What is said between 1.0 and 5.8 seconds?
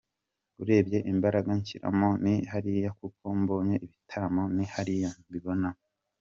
imbaraga nshyiramo ni hariya kuko mbonye ibitaramo, ni hariya mbibona.